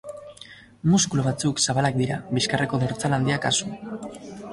Muskulu 0.93 1.25
batzuk 1.27 1.61
zabalak 1.65 1.99
dira 1.99 2.17
bizkarreko 2.37 2.79
dortsal 2.85 3.15
handia 3.19 3.37
kasu. 3.45 3.71